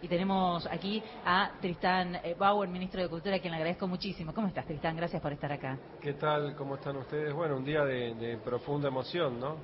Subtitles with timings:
[0.00, 4.32] Y tenemos aquí a Tristán eh, Bauer, ministro de Cultura, a quien le agradezco muchísimo.
[4.32, 4.96] ¿Cómo estás, Tristán?
[4.96, 5.76] Gracias por estar acá.
[6.00, 6.54] ¿Qué tal?
[6.54, 7.34] ¿Cómo están ustedes?
[7.34, 9.56] Bueno, un día de, profunda emoción, ¿no?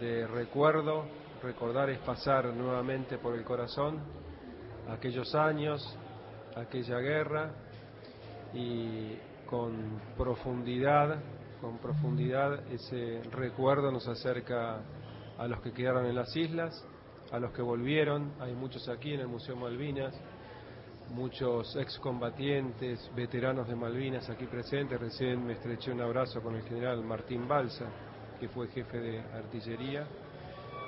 [0.00, 1.04] De recuerdo.
[1.42, 4.00] Recordar es pasar nuevamente por el corazón
[4.88, 5.98] aquellos años,
[6.54, 7.50] aquella guerra
[8.54, 9.16] y
[9.46, 11.20] con profundidad,
[11.60, 14.82] con profundidad ese recuerdo nos acerca
[15.36, 16.84] a los que quedaron en las islas
[17.32, 20.14] a los que volvieron, hay muchos aquí en el Museo Malvinas,
[21.14, 27.02] muchos excombatientes, veteranos de Malvinas aquí presentes, recién me estreché un abrazo con el general
[27.02, 27.86] Martín Balsa,
[28.38, 30.06] que fue jefe de artillería,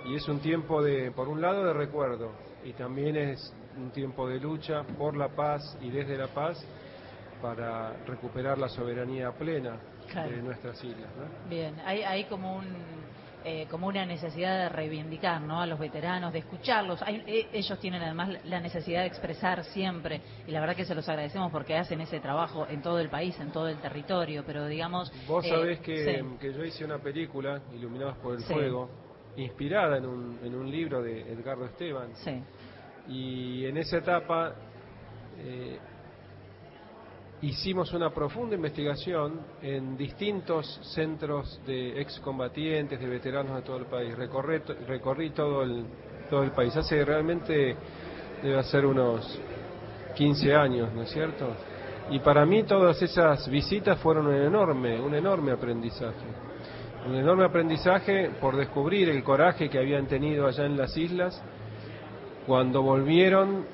[0.07, 4.29] y es un tiempo de, por un lado, de recuerdo, y también es un tiempo
[4.29, 6.63] de lucha por la paz y desde la paz
[7.41, 9.79] para recuperar la soberanía plena
[10.15, 11.11] de nuestras islas.
[11.49, 12.67] Bien, hay, hay como un
[13.45, 15.61] eh, como una necesidad de reivindicar ¿no?
[15.61, 17.01] a los veteranos, de escucharlos.
[17.07, 21.09] Eh, ellos tienen además la necesidad de expresar siempre, y la verdad que se los
[21.09, 25.13] agradecemos porque hacen ese trabajo en todo el país, en todo el territorio, pero digamos...
[25.29, 28.89] Vos sabés eh, que, yo hice una película, Iluminados por el Fuego,
[29.37, 32.13] inspirada en un, en un libro de Edgardo Esteban.
[33.09, 34.55] Y en esa etapa
[37.45, 44.17] hicimos una profunda investigación en distintos centros de excombatientes, de veteranos de todo el país.
[44.17, 45.85] Recorrí, recorrí todo, el,
[46.31, 46.75] todo el país.
[46.75, 47.77] Hace realmente,
[48.43, 49.39] debe ser unos
[50.17, 51.49] 15 años, ¿no es cierto?
[52.11, 56.27] Y para mí todas esas visitas fueron un enorme, un enorme aprendizaje.
[57.07, 61.43] Un enorme aprendizaje por descubrir el coraje que habían tenido allá en las islas.
[62.47, 63.67] Cuando volvieron,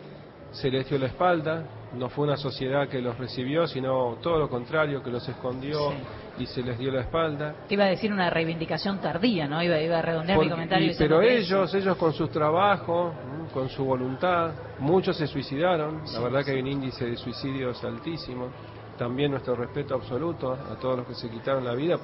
[0.51, 4.49] se les dio la espalda, no fue una sociedad que los recibió, sino todo lo
[4.49, 5.93] contrario, que los escondió
[6.39, 7.55] y se les dio la espalda.
[7.69, 9.63] Iba a decir una reivindicación tardía, ¿no?
[9.63, 10.93] Iba, iba a redondear mi comentario.
[10.99, 13.13] pero ellos, ellos con su trabajo,
[13.53, 16.03] con su voluntad, muchos se suicidaron.
[16.13, 18.49] la verdad que hay un índice de suicidios altísimo.
[18.97, 21.99] También nuestro respeto absoluto a todos los que se quitaron la vida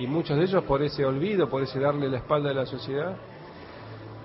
[0.00, 3.16] y muchos de ellos por ese olvido, por ese darle la espalda a la sociedad.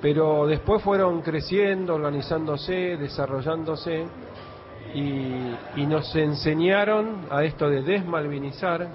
[0.01, 4.07] Pero después fueron creciendo, organizándose, desarrollándose
[4.93, 8.87] y, nos enseñaron a esto de desmalvinizar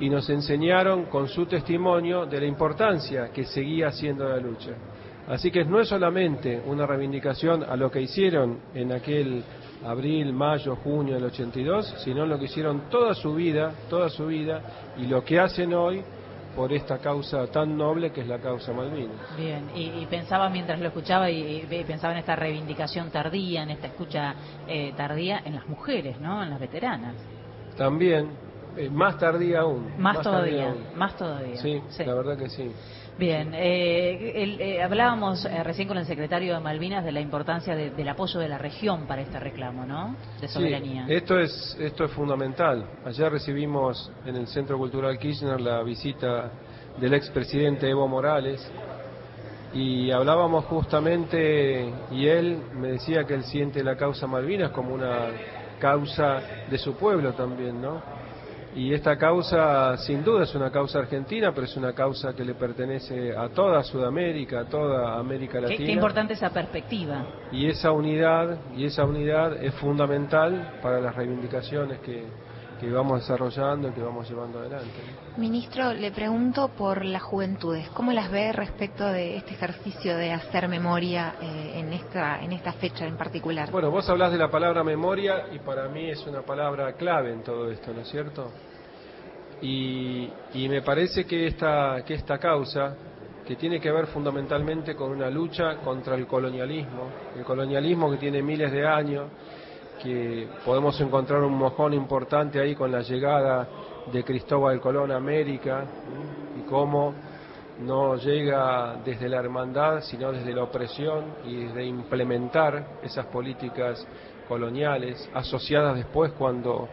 [0.00, 4.70] y nos enseñaron con su testimonio de la importancia que seguía haciendo la lucha.
[5.28, 9.42] Así que no es solamente una reivindicación a lo que hicieron en aquel
[9.84, 14.62] abril, mayo, junio del 82, sino lo que hicieron toda su vida, toda su vida
[14.96, 16.02] y lo que hacen hoy
[16.58, 19.14] por esta causa tan noble que es la causa Malvinas.
[19.36, 24.34] Bien, y, pensaba mientras lo escuchaba y, pensaba en esta reivindicación tardía, en esta escucha
[24.66, 26.42] eh, tardía en las mujeres, ¿no?
[26.42, 27.14] En las veteranas.
[27.76, 28.30] También,
[28.78, 29.92] eh, más tardía aún.
[29.98, 31.56] Más, todavía, más todavía.
[31.56, 32.70] sí, la verdad que sí.
[33.18, 38.38] Bien, eh, eh, hablábamos recién con el secretario de Malvinas de la importancia del apoyo
[38.38, 40.14] de la región para este reclamo, ¿no?
[40.40, 41.04] De soberanía.
[41.06, 42.84] Sí, esto es esto es fundamental.
[43.04, 46.52] Ayer recibimos en el Centro Cultural Kirchner la visita
[47.00, 48.70] del expresidente Evo Morales
[49.74, 55.26] y hablábamos justamente y él me decía que él siente la causa Malvinas como una
[55.78, 56.40] causa
[56.70, 58.00] de su pueblo también, ¿no?
[58.74, 62.54] Y esta causa, sin duda, es una causa argentina, pero es una causa que le
[62.54, 65.84] pertenece a toda Sudamérica, a toda América Latina.
[65.84, 67.26] Qué, importante esa perspectiva.
[67.50, 72.24] Y esa unidad, y esa unidad es fundamental para las reivindicaciones que,
[72.78, 74.94] que vamos desarrollando y que vamos llevando adelante.
[75.36, 77.88] Ministro, le pregunto por las juventudes.
[77.90, 82.72] ¿Cómo las ve respecto de este ejercicio de hacer memoria eh, en, esta, en esta
[82.72, 83.70] fecha en particular?
[83.70, 87.42] Bueno, vos hablas de la palabra memoria y para mí es una palabra clave en
[87.42, 88.50] todo esto, ¿no es cierto?
[89.60, 92.94] Y, y me parece que esta, que esta causa,
[93.46, 98.42] que tiene que ver fundamentalmente con una lucha contra el colonialismo, el colonialismo que tiene
[98.42, 99.24] miles de años,
[100.02, 103.68] que podemos encontrar un mojón importante ahí con la llegada
[104.10, 105.84] de Cristóbal Colón a América
[106.58, 107.14] y cómo
[107.80, 114.06] no llega desde la hermandad, sino desde la opresión y desde implementar esas políticas
[114.48, 116.88] coloniales asociadas después cuando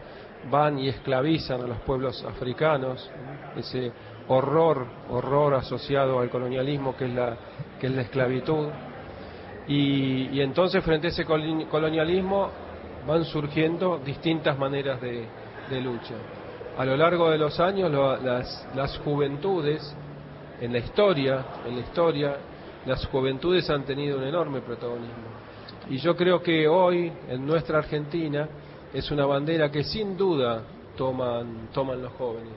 [0.50, 3.10] van y esclavizan a los pueblos africanos,
[3.56, 3.90] ese
[4.28, 7.36] horror, horror asociado al colonialismo que es la,
[7.80, 8.68] que es la esclavitud.
[9.66, 12.50] Y, y entonces frente a ese colonialismo
[13.06, 15.26] van surgiendo distintas maneras de,
[15.80, 16.14] lucha.
[16.78, 19.96] A lo largo de los años las, las juventudes,
[20.60, 22.36] en la historia, en la historia,
[22.86, 25.46] las juventudes han tenido un enorme protagonismo.
[25.88, 28.48] Y yo creo que hoy, en nuestra Argentina,
[28.92, 30.62] es una bandera que sin duda
[30.96, 32.54] toman, toman los jóvenes.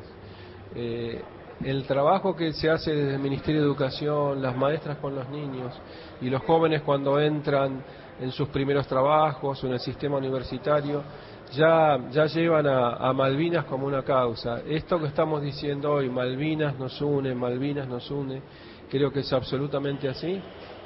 [0.75, 1.21] Eh,
[1.63, 5.73] el trabajo que se hace desde el Ministerio de Educación, las maestras con los niños
[6.21, 7.83] y los jóvenes cuando entran
[8.19, 11.03] en sus primeros trabajos o en el sistema universitario,
[11.51, 14.61] ya, ya llevan a, Malvinas como una causa.
[14.67, 18.41] Esto que estamos diciendo hoy, Malvinas nos une, Malvinas nos une,
[18.89, 20.41] creo que es absolutamente así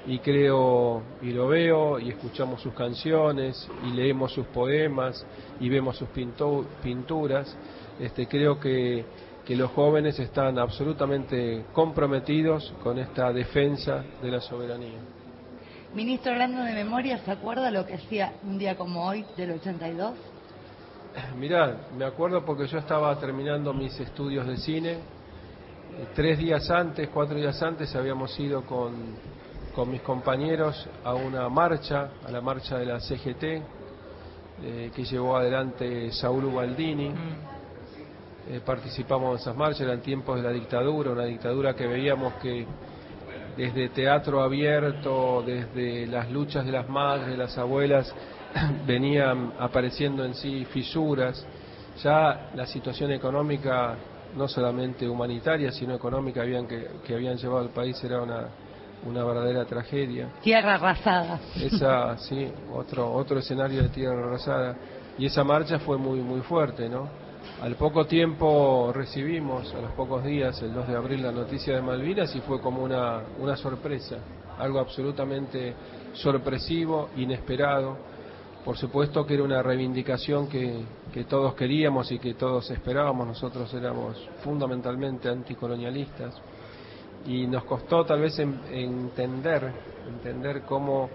[0.05, 5.25] y creo y lo veo y escuchamos sus canciones y leemos sus poemas
[5.59, 6.09] y vemos sus
[6.81, 7.55] pinturas.
[7.99, 9.05] Este, creo que,
[9.45, 14.99] que los jóvenes están absolutamente comprometidos con esta defensa de la soberanía.
[15.93, 20.13] Ministro, hablando de memoria, ¿se acuerda lo que hacía un día como hoy del 82?
[21.37, 24.97] Mirá, me acuerdo porque yo estaba terminando mis estudios de cine.
[26.15, 28.93] Tres días antes, cuatro días antes, habíamos ido con,
[29.75, 35.37] con mis compañeros a una marcha, a la marcha de la CGT, eh, que llevó
[35.37, 37.11] adelante Saúl Ubaldini.
[38.49, 42.65] Eh, participamos en esas marchas, eran tiempos de la dictadura, una dictadura que veíamos que
[43.55, 48.13] desde teatro abierto, desde las luchas de las madres, de las abuelas,
[48.85, 51.45] venían apareciendo en sí fisuras.
[52.03, 53.95] Ya la situación económica,
[54.35, 58.47] no solamente humanitaria, sino económica habían que, que habían llevado al país era una,
[59.05, 60.27] una verdadera tragedia.
[60.41, 61.39] Tierra arrasada.
[61.61, 64.75] Esa, sí, otro, otro escenario de tierra arrasada.
[65.17, 67.22] Y esa marcha fue muy, muy fuerte, ¿no?
[67.63, 71.81] Al poco tiempo recibimos, a los pocos días, el 2 de abril, la noticia de
[71.81, 74.17] Malvinas y fue como una, una sorpresa,
[74.59, 75.73] algo absolutamente
[76.11, 77.95] sorpresivo, inesperado.
[78.65, 80.83] Por supuesto que era una reivindicación que,
[81.13, 86.35] que todos queríamos y que todos esperábamos, nosotros éramos fundamentalmente anticolonialistas
[87.25, 89.71] y nos costó tal vez en, entender,
[90.09, 91.09] entender cómo,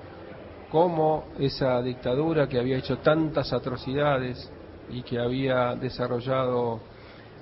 [0.71, 4.51] cómo esa dictadura que había hecho tantas atrocidades
[4.91, 6.81] y que había desarrollado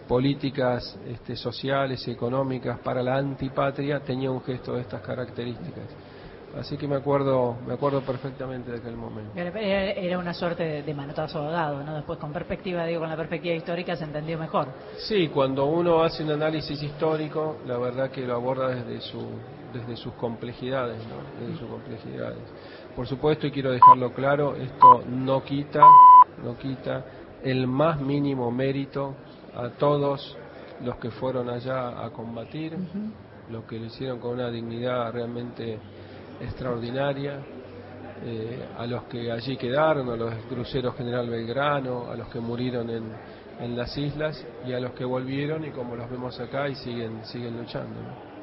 [0.07, 5.85] políticas este, sociales y económicas para la antipatria tenía un gesto de estas características.
[6.59, 9.33] Así que me acuerdo, me acuerdo perfectamente de aquel momento.
[9.37, 11.97] Era una suerte de, manotazo ahogado, ¿no?
[11.97, 14.69] Después con perspectiva, digo, con la perspectiva histórica se entendió mejor.
[14.97, 19.23] Sí, cuando uno hace un análisis histórico, la verdad que lo aborda desde su,
[19.75, 21.47] desde sus complejidades, ¿no?
[21.47, 22.39] Desde sus complejidades.
[22.95, 25.83] Por supuesto, y quiero dejarlo claro, esto no quita,
[26.43, 27.05] no quita
[27.47, 29.15] el más mínimo mérito
[29.55, 30.37] a todos
[30.85, 33.53] los que fueron allá a combatir, uh -huh.
[33.53, 35.79] los que lo hicieron con una dignidad realmente
[36.41, 37.41] extraordinaria,
[38.25, 42.91] eh, a los que allí quedaron, a los cruceros General Belgrano, a los que murieron
[42.91, 43.05] en,
[43.61, 47.25] en, las islas y a los que volvieron y como los vemos acá y siguen,
[47.25, 48.01] siguen luchando.
[48.01, 48.36] ¿no?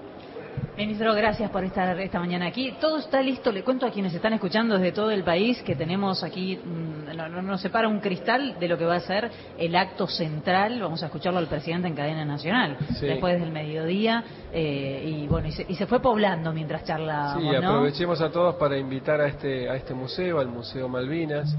[0.78, 2.74] Ministro, gracias por estar esta mañana aquí.
[2.82, 6.24] Todo está listo, le cuento a quienes están escuchando desde todo el país que tenemos
[6.24, 6.60] aquí,
[7.16, 10.80] no, no, nos separa un cristal de lo que va a ser el acto central,
[10.82, 13.06] vamos a escucharlo al presidente en cadena nacional, sí.
[13.06, 17.44] después del mediodía, eh, y bueno, y se, y se, fue poblando mientras charlábamos.
[17.44, 18.26] Sí, aprovechemos ¿no?
[18.26, 21.56] a todos para invitar a este, a este museo, al Museo Malvinas,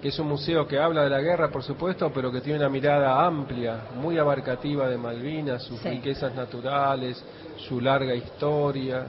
[0.00, 2.68] que es un museo que habla de la guerra, por supuesto, pero que tiene una
[2.68, 5.88] mirada amplia, muy abarcativa de Malvinas, sus sí.
[5.88, 7.22] riquezas naturales,
[7.68, 9.06] su larga historia,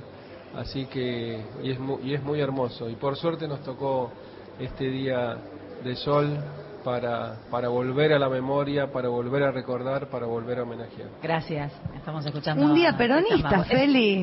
[0.56, 2.90] así que y es, muy, y es muy hermoso.
[2.90, 4.12] Y por suerte nos tocó
[4.60, 5.38] este día
[5.84, 6.38] de sol
[6.84, 11.10] para, para volver a la memoria, para volver a recordar, para volver a homenajear.
[11.22, 12.66] Gracias, estamos escuchando.
[12.66, 14.18] Un día peronista, Feli.